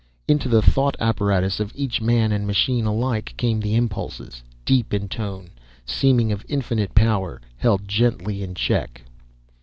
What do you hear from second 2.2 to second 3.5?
and machine alike,